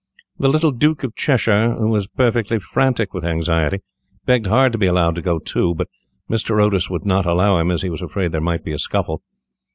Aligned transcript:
The 0.39 0.49
little 0.49 0.71
Duke 0.71 1.03
of 1.03 1.15
Cheshire, 1.15 1.73
who 1.73 1.89
was 1.89 2.07
perfectly 2.07 2.57
frantic 2.57 3.13
with 3.13 3.23
anxiety, 3.23 3.81
begged 4.25 4.47
hard 4.47 4.71
to 4.71 4.79
be 4.79 4.87
allowed 4.87 5.13
to 5.13 5.21
go 5.21 5.37
too, 5.37 5.75
but 5.75 5.89
Mr. 6.27 6.59
Otis 6.59 6.89
would 6.89 7.05
not 7.05 7.27
allow 7.27 7.59
him, 7.59 7.69
as 7.69 7.83
he 7.83 7.89
was 7.91 8.01
afraid 8.01 8.31
there 8.31 8.41
might 8.41 8.63
be 8.63 8.71
a 8.73 8.79
scuffle. 8.79 9.21